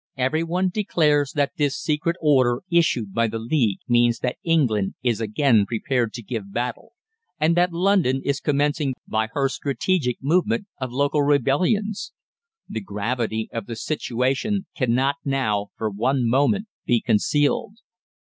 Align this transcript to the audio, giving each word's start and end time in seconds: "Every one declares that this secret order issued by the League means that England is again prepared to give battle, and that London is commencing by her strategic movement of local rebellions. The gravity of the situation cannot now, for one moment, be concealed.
"Every 0.17 0.41
one 0.41 0.69
declares 0.73 1.33
that 1.33 1.51
this 1.57 1.77
secret 1.79 2.15
order 2.19 2.63
issued 2.71 3.13
by 3.13 3.27
the 3.27 3.37
League 3.37 3.81
means 3.87 4.17
that 4.21 4.37
England 4.43 4.95
is 5.03 5.21
again 5.21 5.67
prepared 5.67 6.11
to 6.13 6.23
give 6.23 6.51
battle, 6.51 6.93
and 7.39 7.55
that 7.55 7.71
London 7.71 8.19
is 8.25 8.39
commencing 8.39 8.95
by 9.07 9.27
her 9.33 9.47
strategic 9.47 10.17
movement 10.19 10.65
of 10.79 10.91
local 10.91 11.21
rebellions. 11.21 12.13
The 12.67 12.81
gravity 12.81 13.47
of 13.53 13.67
the 13.67 13.75
situation 13.75 14.65
cannot 14.75 15.17
now, 15.23 15.67
for 15.77 15.91
one 15.91 16.27
moment, 16.27 16.65
be 16.83 16.99
concealed. 16.99 17.75